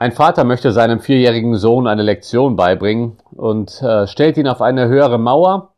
Ein 0.00 0.12
Vater 0.12 0.44
möchte 0.44 0.70
seinem 0.70 1.00
vierjährigen 1.00 1.56
Sohn 1.56 1.88
eine 1.88 2.04
Lektion 2.04 2.54
beibringen 2.54 3.18
und 3.32 3.82
äh, 3.82 4.06
stellt 4.06 4.36
ihn 4.36 4.46
auf 4.46 4.62
eine 4.62 4.86
höhere 4.86 5.18
Mauer, 5.18 5.72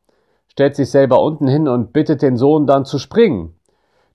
stellt 0.46 0.76
sich 0.76 0.90
selber 0.90 1.22
unten 1.22 1.48
hin 1.48 1.66
und 1.66 1.94
bittet 1.94 2.20
den 2.20 2.36
Sohn 2.36 2.66
dann 2.66 2.84
zu 2.84 2.98
springen. 2.98 3.54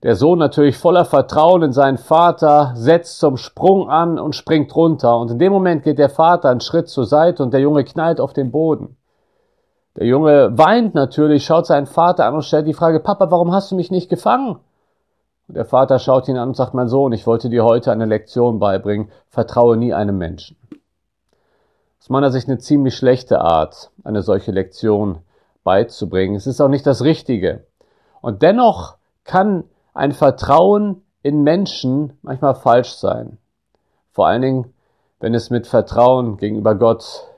Der 0.04 0.14
Sohn 0.14 0.38
natürlich 0.38 0.78
voller 0.78 1.06
Vertrauen 1.06 1.64
in 1.64 1.72
seinen 1.72 1.98
Vater 1.98 2.70
setzt 2.76 3.18
zum 3.18 3.36
Sprung 3.36 3.90
an 3.90 4.20
und 4.20 4.36
springt 4.36 4.76
runter. 4.76 5.18
Und 5.18 5.32
in 5.32 5.40
dem 5.40 5.52
Moment 5.52 5.82
geht 5.82 5.98
der 5.98 6.08
Vater 6.08 6.50
einen 6.50 6.60
Schritt 6.60 6.88
zur 6.88 7.04
Seite 7.04 7.42
und 7.42 7.52
der 7.52 7.60
Junge 7.60 7.82
knallt 7.82 8.20
auf 8.20 8.32
den 8.32 8.52
Boden. 8.52 8.96
Der 9.96 10.06
Junge 10.06 10.56
weint 10.56 10.94
natürlich, 10.94 11.44
schaut 11.44 11.66
seinen 11.66 11.86
Vater 11.86 12.26
an 12.26 12.34
und 12.34 12.44
stellt 12.44 12.68
die 12.68 12.74
Frage, 12.74 13.00
Papa, 13.00 13.28
warum 13.32 13.52
hast 13.52 13.72
du 13.72 13.74
mich 13.74 13.90
nicht 13.90 14.08
gefangen? 14.08 14.60
Und 15.48 15.56
der 15.56 15.64
Vater 15.64 15.98
schaut 15.98 16.28
ihn 16.28 16.36
an 16.36 16.48
und 16.48 16.56
sagt, 16.56 16.74
mein 16.74 16.88
Sohn, 16.88 17.12
ich 17.12 17.26
wollte 17.26 17.48
dir 17.48 17.64
heute 17.64 17.92
eine 17.92 18.06
Lektion 18.06 18.58
beibringen, 18.58 19.10
vertraue 19.28 19.76
nie 19.76 19.94
einem 19.94 20.18
Menschen. 20.18 20.56
Aus 22.00 22.10
meiner 22.10 22.30
Sicht 22.30 22.48
eine 22.48 22.58
ziemlich 22.58 22.96
schlechte 22.96 23.40
Art, 23.40 23.90
eine 24.04 24.22
solche 24.22 24.52
Lektion 24.52 25.18
beizubringen. 25.64 26.36
Es 26.36 26.46
ist 26.46 26.60
auch 26.60 26.68
nicht 26.68 26.86
das 26.86 27.02
Richtige. 27.02 27.64
Und 28.20 28.42
dennoch 28.42 28.96
kann 29.24 29.64
ein 29.94 30.12
Vertrauen 30.12 31.02
in 31.22 31.42
Menschen 31.42 32.18
manchmal 32.22 32.54
falsch 32.54 32.94
sein. 32.94 33.38
Vor 34.12 34.26
allen 34.26 34.42
Dingen, 34.42 34.74
wenn 35.18 35.34
es 35.34 35.50
mit 35.50 35.66
Vertrauen 35.66 36.36
gegenüber 36.36 36.74
Gott 36.74 37.28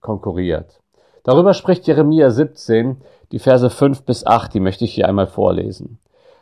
konkurriert. 0.00 0.80
Darüber 1.22 1.54
spricht 1.54 1.86
Jeremia 1.86 2.30
17, 2.30 3.02
die 3.32 3.38
Verse 3.38 3.68
5 3.68 4.04
bis 4.04 4.26
8, 4.26 4.54
die 4.54 4.60
möchte 4.60 4.84
ich 4.84 4.94
hier 4.94 5.08
einmal 5.08 5.26
vorlesen. 5.26 5.98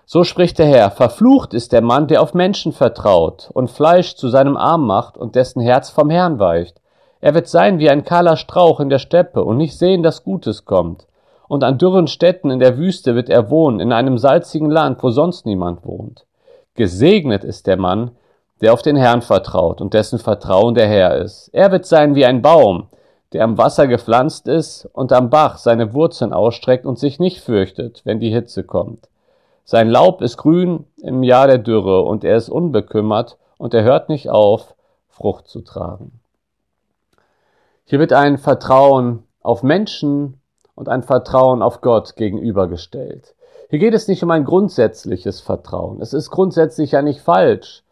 So 0.07 0.23
spricht 0.23 0.59
der 0.59 0.67
Herr, 0.67 0.91
verflucht 0.91 1.55
ist 1.55 1.73
der 1.73 1.81
Mann, 1.81 2.09
der 2.09 2.21
auf 2.21 2.35
Menschen 2.35 2.73
vertraut 2.73 3.51
und 3.55 3.71
Fleisch 3.71 4.17
zu 4.17 4.29
seinem 4.29 4.57
Arm 4.57 4.87
macht 4.87 5.17
und 5.17 5.35
dessen 5.35 5.61
Herz 5.61 5.89
vom 5.89 6.11
Herrn 6.11 6.39
weicht. 6.39 6.81
Er 7.23 7.35
wird 7.35 7.49
sein 7.49 7.79
wie 7.79 7.89
ein 7.89 8.05
kahler 8.05 8.37
Strauch 8.37 8.81
in 8.81 8.91
der 8.91 8.99
Steppe 8.99 9.43
und 9.43 9.57
nicht 9.57 9.79
sehen, 9.79 10.03
dass 10.03 10.25
Gutes 10.25 10.67
kommt. 10.67 11.07
Und 11.49 11.65
an 11.65 11.79
dürren 11.79 12.07
Städten 12.07 12.51
in 12.51 12.59
der 12.59 12.77
Wüste 12.77 13.15
wird 13.15 13.31
er 13.31 13.49
wohnen, 13.49 13.81
in 13.81 13.93
einem 13.93 14.19
salzigen 14.19 14.71
Land, 14.71 15.03
wo 15.03 15.11
sonst 15.11 15.47
niemand 15.47 15.87
wohnt. 15.87 16.27
Gesegnet 16.75 17.43
ist 17.43 17.67
der 17.67 17.79
Mann, 17.79 18.11
der 18.61 18.75
auf 18.75 18.83
den 18.83 18.97
Herrn 18.97 19.23
vertraut 19.23 19.81
und 19.81 19.95
dessen 19.95 20.19
Vertrauen 20.19 20.75
der 20.75 20.87
Herr 20.87 21.17
ist. 21.17 21.49
Er 21.55 21.73
wird 21.73 21.87
sein 21.87 22.15
wie 22.15 22.27
ein 22.27 22.43
Baum, 22.43 22.89
der 23.33 23.43
am 23.43 23.57
Wasser 23.57 23.87
gepflanzt 23.87 24.49
ist 24.49 24.87
und 24.93 25.13
am 25.13 25.31
Bach 25.31 25.57
seine 25.57 25.95
Wurzeln 25.95 26.35
ausstreckt 26.35 26.85
und 26.85 26.99
sich 26.99 27.19
nicht 27.19 27.41
fürchtet, 27.41 28.03
wenn 28.05 28.21
die 28.21 28.31
Hitze 28.31 28.65
kommt. 28.65 29.09
Sein 29.65 29.89
Laub 29.89 30.21
ist 30.21 30.37
grün 30.37 30.87
im 30.99 31.23
Jahr 31.23 31.47
der 31.47 31.59
Dürre 31.59 32.03
und 32.03 32.23
er 32.23 32.37
ist 32.37 32.51
unbekümmert 32.51 33.39
und 33.57 33.73
er 33.73 33.83
hört 33.83 34.09
nicht 34.09 34.29
auf, 34.29 34.75
Frucht 35.09 35.49
zu 35.49 35.63
tragen. 35.63 36.21
Hier 37.85 37.99
wird 37.99 38.13
ein 38.13 38.37
Vertrauen 38.39 39.25
auf 39.41 39.63
Menschen 39.63 40.41
und 40.75 40.89
ein 40.89 41.03
Vertrauen 41.03 41.63
auf 41.63 41.81
Gott 41.81 42.17
gegenübergestellt. 42.17 43.35
Hier 43.71 43.79
geht 43.79 43.95
es 43.95 44.09
nicht 44.09 44.23
um 44.23 44.31
ein 44.31 44.45
grundsätzliches 44.45 45.41
Vertrauen. 45.41 46.01
Es 46.01 46.13
ist 46.13 46.31
grundsätzlich 46.31 46.93
ja 46.93 47.03
nicht 47.03 47.21
falsch, 47.21 47.85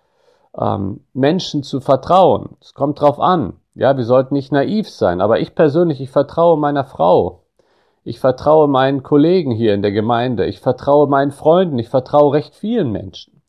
ähm, 0.59 1.01
Menschen 1.13 1.63
zu 1.63 1.81
vertrauen. 1.81 2.57
Es 2.61 2.75
kommt 2.75 3.01
drauf 3.01 3.19
an. 3.19 3.55
Ja, 3.75 3.97
wir 3.97 4.05
sollten 4.05 4.35
nicht 4.35 4.53
naiv 4.53 4.91
sein. 4.91 5.21
Aber 5.21 5.41
ich 5.41 5.55
persönlich, 5.55 6.01
ich 6.01 6.11
vertraue 6.11 6.59
meiner 6.59 6.85
Frau. 6.85 7.42
Ich 8.05 8.19
vertraue 8.19 8.67
meinen 8.67 9.03
Kollegen 9.03 9.53
hier 9.53 9.75
in 9.75 9.83
der 9.83 9.93
Gemeinde. 9.93 10.47
Ich 10.47 10.61
vertraue 10.61 11.07
meinen 11.07 11.31
Freunden. 11.31 11.79
Ich 11.79 11.89
vertraue 11.89 12.35
recht 12.35 12.55
vielen 12.55 12.91
Menschen. 12.91 13.43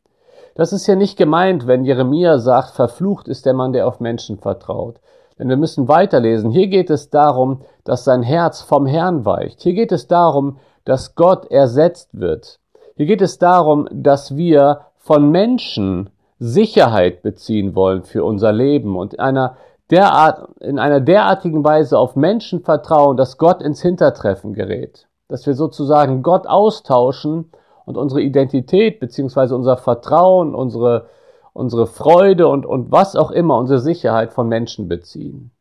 Das 0.54 0.72
ist 0.72 0.86
ja 0.86 0.94
nicht 0.94 1.16
gemeint, 1.16 1.66
wenn 1.66 1.84
Jeremia 1.84 2.38
sagt, 2.38 2.70
verflucht 2.70 3.26
ist 3.26 3.46
der 3.46 3.54
Mann, 3.54 3.72
der 3.72 3.88
auf 3.88 3.98
Menschen 3.98 4.38
vertraut. 4.38 5.00
Denn 5.36 5.48
wir 5.48 5.56
müssen 5.56 5.88
weiterlesen. 5.88 6.52
Hier 6.52 6.68
geht 6.68 6.90
es 6.90 7.10
darum, 7.10 7.62
dass 7.82 8.04
sein 8.04 8.22
Herz 8.22 8.62
vom 8.62 8.86
Herrn 8.86 9.24
weicht. 9.24 9.62
Hier 9.62 9.74
geht 9.74 9.90
es 9.90 10.06
darum, 10.06 10.58
dass 10.84 11.16
Gott 11.16 11.50
ersetzt 11.50 12.10
wird. 12.12 12.60
Hier 12.96 13.06
geht 13.06 13.22
es 13.22 13.38
darum, 13.38 13.88
dass 13.90 14.36
wir 14.36 14.82
von 14.96 15.32
Menschen 15.32 16.10
Sicherheit 16.38 17.22
beziehen 17.22 17.74
wollen 17.74 18.04
für 18.04 18.24
unser 18.24 18.52
Leben 18.52 18.96
und 18.96 19.18
einer 19.18 19.56
derart, 19.94 20.48
in 20.60 20.80
einer 20.80 21.00
derartigen 21.00 21.62
Weise 21.62 21.98
auf 21.98 22.16
Menschen 22.16 22.62
vertrauen, 22.62 23.16
dass 23.16 23.38
Gott 23.38 23.62
ins 23.62 23.80
Hintertreffen 23.80 24.52
gerät. 24.52 25.06
Dass 25.28 25.46
wir 25.46 25.54
sozusagen 25.54 26.24
Gott 26.24 26.48
austauschen 26.48 27.52
und 27.84 27.96
unsere 27.96 28.20
Identität 28.20 28.98
beziehungsweise 28.98 29.54
unser 29.54 29.76
Vertrauen, 29.76 30.54
unsere, 30.54 31.06
unsere 31.52 31.86
Freude 31.86 32.48
und, 32.48 32.66
und 32.66 32.90
was 32.90 33.14
auch 33.14 33.30
immer, 33.30 33.56
unsere 33.56 33.78
Sicherheit 33.78 34.32
von 34.32 34.48
Menschen 34.48 34.88
beziehen. 34.88 35.52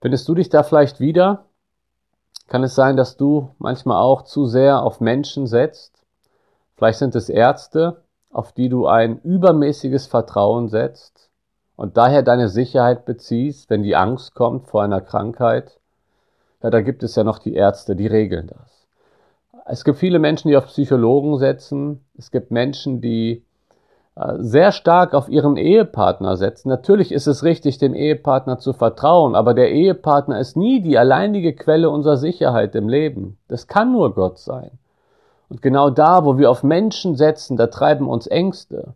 Findest 0.00 0.26
du 0.26 0.34
dich 0.34 0.48
da 0.48 0.62
vielleicht 0.62 0.98
wieder? 0.98 1.44
Kann 2.48 2.64
es 2.64 2.74
sein, 2.74 2.96
dass 2.96 3.18
du 3.18 3.50
manchmal 3.58 4.02
auch 4.02 4.22
zu 4.22 4.46
sehr 4.46 4.82
auf 4.82 5.00
Menschen 5.00 5.46
setzt? 5.46 6.02
Vielleicht 6.76 6.98
sind 6.98 7.14
es 7.14 7.28
Ärzte, 7.28 8.04
auf 8.30 8.52
die 8.52 8.70
du 8.70 8.86
ein 8.86 9.18
übermäßiges 9.18 10.06
Vertrauen 10.06 10.68
setzt 10.68 11.30
und 11.76 11.96
daher 11.96 12.22
deine 12.22 12.48
Sicherheit 12.48 13.04
beziehst, 13.04 13.70
wenn 13.70 13.82
die 13.82 13.96
Angst 13.96 14.34
kommt 14.34 14.66
vor 14.66 14.82
einer 14.82 15.00
Krankheit, 15.00 15.80
ja, 16.62 16.70
da 16.70 16.80
gibt 16.80 17.02
es 17.02 17.14
ja 17.16 17.24
noch 17.24 17.38
die 17.38 17.54
Ärzte, 17.54 17.94
die 17.94 18.06
regeln 18.06 18.46
das. 18.48 18.86
Es 19.66 19.84
gibt 19.84 19.98
viele 19.98 20.18
Menschen, 20.18 20.48
die 20.48 20.56
auf 20.56 20.66
Psychologen 20.66 21.38
setzen. 21.38 22.04
Es 22.18 22.30
gibt 22.30 22.50
Menschen, 22.50 23.00
die 23.00 23.44
äh, 24.16 24.34
sehr 24.38 24.72
stark 24.72 25.14
auf 25.14 25.28
ihren 25.28 25.56
Ehepartner 25.56 26.36
setzen. 26.36 26.68
Natürlich 26.68 27.12
ist 27.12 27.26
es 27.26 27.42
richtig, 27.42 27.78
dem 27.78 27.94
Ehepartner 27.94 28.58
zu 28.58 28.72
vertrauen, 28.72 29.34
aber 29.34 29.54
der 29.54 29.72
Ehepartner 29.72 30.38
ist 30.38 30.56
nie 30.56 30.80
die 30.80 30.98
alleinige 30.98 31.54
Quelle 31.54 31.90
unserer 31.90 32.16
Sicherheit 32.16 32.74
im 32.74 32.88
Leben. 32.88 33.38
Das 33.48 33.66
kann 33.66 33.92
nur 33.92 34.14
Gott 34.14 34.38
sein. 34.38 34.70
Und 35.48 35.62
genau 35.62 35.90
da, 35.90 36.24
wo 36.24 36.38
wir 36.38 36.50
auf 36.50 36.62
Menschen 36.62 37.16
setzen, 37.16 37.56
da 37.56 37.66
treiben 37.66 38.08
uns 38.08 38.26
Ängste. 38.26 38.94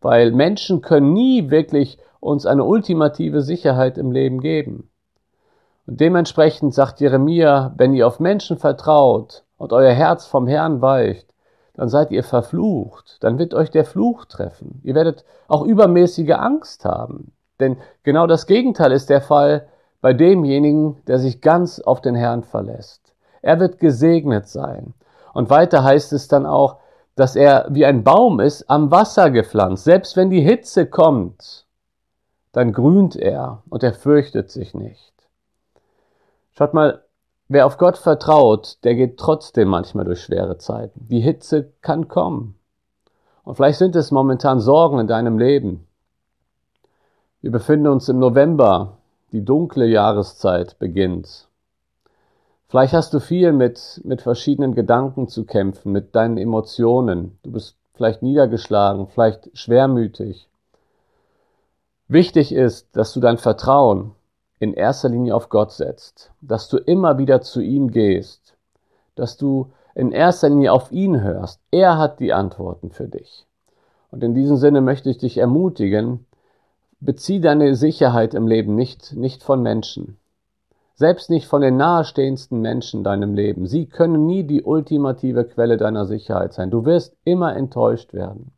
Weil 0.00 0.32
Menschen 0.32 0.82
können 0.82 1.12
nie 1.12 1.50
wirklich 1.50 1.98
uns 2.20 2.46
eine 2.46 2.64
ultimative 2.64 3.42
Sicherheit 3.42 3.98
im 3.98 4.12
Leben 4.12 4.40
geben. 4.40 4.90
Und 5.86 6.00
dementsprechend 6.00 6.74
sagt 6.74 7.00
Jeremia, 7.00 7.72
wenn 7.76 7.94
ihr 7.94 8.06
auf 8.06 8.18
Menschen 8.18 8.58
vertraut 8.58 9.44
und 9.56 9.72
euer 9.72 9.92
Herz 9.92 10.26
vom 10.26 10.46
Herrn 10.46 10.80
weicht, 10.80 11.32
dann 11.74 11.88
seid 11.88 12.10
ihr 12.10 12.24
verflucht, 12.24 13.18
dann 13.22 13.38
wird 13.38 13.54
euch 13.54 13.70
der 13.70 13.84
Fluch 13.84 14.24
treffen. 14.24 14.80
Ihr 14.82 14.94
werdet 14.94 15.24
auch 15.46 15.62
übermäßige 15.62 16.32
Angst 16.32 16.84
haben. 16.84 17.32
Denn 17.60 17.76
genau 18.02 18.26
das 18.26 18.46
Gegenteil 18.46 18.92
ist 18.92 19.10
der 19.10 19.20
Fall 19.20 19.68
bei 20.00 20.12
demjenigen, 20.12 20.96
der 21.06 21.18
sich 21.18 21.40
ganz 21.40 21.80
auf 21.80 22.00
den 22.00 22.14
Herrn 22.14 22.42
verlässt. 22.42 23.14
Er 23.42 23.60
wird 23.60 23.78
gesegnet 23.78 24.48
sein. 24.48 24.94
Und 25.34 25.50
weiter 25.50 25.84
heißt 25.84 26.12
es 26.12 26.28
dann 26.28 26.46
auch, 26.46 26.78
dass 27.16 27.34
er 27.34 27.66
wie 27.70 27.84
ein 27.84 28.04
Baum 28.04 28.40
ist, 28.40 28.70
am 28.70 28.90
Wasser 28.90 29.30
gepflanzt. 29.30 29.84
Selbst 29.84 30.16
wenn 30.16 30.30
die 30.30 30.42
Hitze 30.42 30.86
kommt, 30.86 31.66
dann 32.52 32.72
grünt 32.72 33.16
er 33.16 33.62
und 33.68 33.82
er 33.82 33.94
fürchtet 33.94 34.50
sich 34.50 34.74
nicht. 34.74 35.12
Schaut 36.52 36.74
mal, 36.74 37.02
wer 37.48 37.66
auf 37.66 37.78
Gott 37.78 37.98
vertraut, 37.98 38.78
der 38.84 38.94
geht 38.94 39.18
trotzdem 39.18 39.68
manchmal 39.68 40.04
durch 40.04 40.22
schwere 40.22 40.58
Zeiten. 40.58 41.06
Die 41.08 41.20
Hitze 41.20 41.72
kann 41.80 42.08
kommen. 42.08 42.58
Und 43.44 43.56
vielleicht 43.56 43.78
sind 43.78 43.96
es 43.96 44.10
momentan 44.10 44.60
Sorgen 44.60 44.98
in 44.98 45.06
deinem 45.06 45.38
Leben. 45.38 45.86
Wir 47.40 47.50
befinden 47.50 47.86
uns 47.88 48.08
im 48.08 48.18
November, 48.18 48.98
die 49.32 49.44
dunkle 49.44 49.86
Jahreszeit 49.86 50.78
beginnt. 50.78 51.48
Vielleicht 52.76 52.92
hast 52.92 53.14
du 53.14 53.20
viel 53.20 53.54
mit, 53.54 54.02
mit 54.04 54.20
verschiedenen 54.20 54.74
Gedanken 54.74 55.28
zu 55.28 55.46
kämpfen, 55.46 55.92
mit 55.92 56.14
deinen 56.14 56.36
Emotionen. 56.36 57.38
Du 57.42 57.50
bist 57.50 57.74
vielleicht 57.94 58.20
niedergeschlagen, 58.20 59.06
vielleicht 59.06 59.48
schwermütig. 59.54 60.46
Wichtig 62.06 62.52
ist, 62.52 62.94
dass 62.94 63.14
du 63.14 63.20
dein 63.20 63.38
Vertrauen 63.38 64.12
in 64.58 64.74
erster 64.74 65.08
Linie 65.08 65.34
auf 65.34 65.48
Gott 65.48 65.72
setzt, 65.72 66.32
dass 66.42 66.68
du 66.68 66.76
immer 66.76 67.16
wieder 67.16 67.40
zu 67.40 67.62
ihm 67.62 67.92
gehst, 67.92 68.58
dass 69.14 69.38
du 69.38 69.72
in 69.94 70.12
erster 70.12 70.50
Linie 70.50 70.70
auf 70.70 70.92
ihn 70.92 71.22
hörst. 71.22 71.62
Er 71.70 71.96
hat 71.96 72.20
die 72.20 72.34
Antworten 72.34 72.90
für 72.90 73.08
dich. 73.08 73.46
Und 74.10 74.22
in 74.22 74.34
diesem 74.34 74.58
Sinne 74.58 74.82
möchte 74.82 75.08
ich 75.08 75.16
dich 75.16 75.38
ermutigen, 75.38 76.26
bezieh 77.00 77.40
deine 77.40 77.74
Sicherheit 77.74 78.34
im 78.34 78.46
Leben 78.46 78.74
nicht, 78.74 79.16
nicht 79.16 79.42
von 79.42 79.62
Menschen. 79.62 80.18
Selbst 80.98 81.28
nicht 81.28 81.46
von 81.46 81.60
den 81.60 81.76
nahestehendsten 81.76 82.62
Menschen 82.62 83.04
deinem 83.04 83.34
Leben. 83.34 83.66
Sie 83.66 83.84
können 83.84 84.24
nie 84.24 84.44
die 84.44 84.62
ultimative 84.62 85.44
Quelle 85.44 85.76
deiner 85.76 86.06
Sicherheit 86.06 86.54
sein. 86.54 86.70
Du 86.70 86.86
wirst 86.86 87.14
immer 87.24 87.54
enttäuscht 87.54 88.14
werden. 88.14 88.50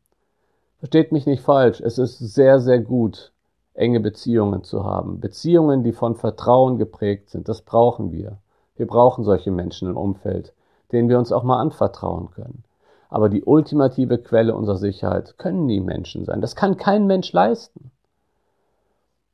Versteht 0.78 1.10
mich 1.10 1.26
nicht 1.26 1.42
falsch. 1.42 1.80
Es 1.80 1.98
ist 1.98 2.16
sehr, 2.20 2.60
sehr 2.60 2.78
gut, 2.78 3.32
enge 3.74 3.98
Beziehungen 3.98 4.62
zu 4.62 4.84
haben. 4.84 5.18
Beziehungen, 5.18 5.82
die 5.82 5.90
von 5.90 6.14
Vertrauen 6.14 6.78
geprägt 6.78 7.30
sind. 7.30 7.48
Das 7.48 7.62
brauchen 7.62 8.12
wir. 8.12 8.38
Wir 8.76 8.86
brauchen 8.86 9.24
solche 9.24 9.50
Menschen 9.50 9.88
im 9.88 9.96
Umfeld, 9.96 10.54
denen 10.92 11.08
wir 11.08 11.18
uns 11.18 11.32
auch 11.32 11.42
mal 11.42 11.58
anvertrauen 11.58 12.30
können. 12.30 12.62
Aber 13.08 13.28
die 13.28 13.42
ultimative 13.42 14.18
Quelle 14.18 14.54
unserer 14.54 14.76
Sicherheit 14.76 15.38
können 15.38 15.66
nie 15.66 15.80
Menschen 15.80 16.24
sein. 16.24 16.40
Das 16.40 16.54
kann 16.54 16.76
kein 16.76 17.08
Mensch 17.08 17.32
leisten. 17.32 17.90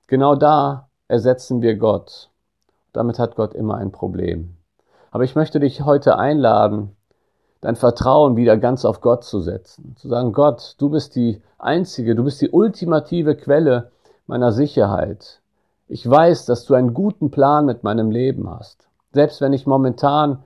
Genau 0.07 0.37
da 0.37 0.89
ersetzen 1.07 1.61
wir 1.61 1.77
Gott. 1.77 2.31
Damit 2.95 3.19
hat 3.19 3.37
Gott 3.37 3.55
immer 3.55 3.77
ein 3.77 3.93
Problem. 3.93 4.57
Aber 5.11 5.25
ich 5.25 5.35
möchte 5.35 5.61
dich 5.61 5.85
heute 5.85 6.17
einladen, 6.17 6.97
dein 7.61 7.77
Vertrauen 7.77 8.37
wieder 8.37 8.57
ganz 8.57 8.85
auf 8.85 9.01
Gott 9.01 9.25
zu 9.25 9.41
setzen. 9.41 9.97
Zu 9.97 10.09
sagen, 10.09 10.33
Gott, 10.33 10.77
du 10.79 10.89
bist 10.89 11.17
die 11.17 11.43
einzige, 11.59 12.15
du 12.15 12.25
bist 12.25 12.41
die 12.41 12.51
ultimative 12.51 13.35
Quelle 13.35 13.91
meiner 14.27 14.53
Sicherheit. 14.53 15.41
Ich 15.89 16.09
weiß, 16.09 16.47
dass 16.47 16.65
du 16.65 16.75
einen 16.75 16.95
guten 16.95 17.31
Plan 17.31 17.67
mit 17.67 17.83
meinem 17.83 18.11
Leben 18.11 18.49
hast. 18.49 18.89
Selbst 19.13 19.41
wenn 19.41 19.53
ich 19.53 19.67
momentan 19.67 20.45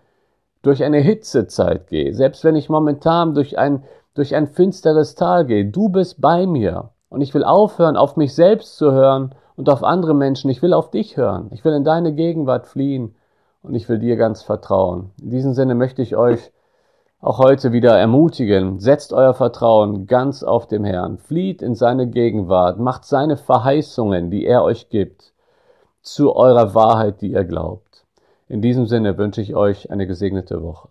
durch 0.63 0.83
eine 0.83 0.99
Hitzezeit 0.99 1.87
gehe, 1.89 2.15
selbst 2.15 2.45
wenn 2.45 2.57
ich 2.57 2.69
momentan 2.69 3.35
durch 3.35 3.59
ein, 3.59 3.85
durch 4.15 4.35
ein 4.35 4.47
finsteres 4.47 5.15
Tal 5.15 5.45
gehe, 5.45 5.67
du 5.67 5.91
bist 5.91 6.21
bei 6.21 6.47
mir. 6.47 6.91
Und 7.11 7.21
ich 7.21 7.35
will 7.35 7.45
aufhören, 7.45 7.97
auf 7.97 8.17
mich 8.17 8.35
selbst 8.35 8.77
zu 8.77 8.93
hören 8.93 9.35
und 9.59 9.69
auf 9.69 9.83
andere 9.83 10.15
Menschen. 10.15 10.49
Ich 10.51 10.63
will 10.63 10.73
auf 10.73 10.91
dich 10.91 11.17
hören. 11.17 11.51
Ich 11.53 11.65
will 11.65 11.73
in 11.73 11.83
deine 11.83 12.15
Gegenwart 12.15 12.69
fliehen 12.69 13.17
und 13.61 13.75
ich 13.75 13.89
will 13.89 13.99
dir 13.99 14.17
ganz 14.17 14.41
vertrauen. 14.41 15.11
In 15.21 15.31
diesem 15.31 15.53
Sinne 15.53 15.75
möchte 15.75 16.01
ich 16.01 16.15
euch 16.15 16.53
auch 17.21 17.39
heute 17.39 17.73
wieder 17.73 17.99
ermutigen. 17.99 18.79
Setzt 18.79 19.13
euer 19.13 19.35
Vertrauen 19.35 20.07
ganz 20.07 20.45
auf 20.45 20.69
dem 20.69 20.85
Herrn. 20.85 21.19
Flieht 21.19 21.61
in 21.61 21.75
seine 21.75 22.07
Gegenwart. 22.07 22.79
Macht 22.79 23.05
seine 23.05 23.37
Verheißungen, 23.37 24.31
die 24.31 24.47
er 24.47 24.63
euch 24.63 24.91
gibt, 24.91 25.33
zu 26.03 26.37
eurer 26.37 26.77
Wahrheit, 26.77 27.21
die 27.21 27.33
ihr 27.33 27.45
glaubt. 27.45 28.07
In 28.47 28.63
diesem 28.63 28.87
Sinne 28.87 29.19
wünsche 29.19 29.43
ich 29.43 29.57
euch 29.57 29.91
eine 29.91 30.07
gesegnete 30.07 30.63
Woche. 30.63 30.89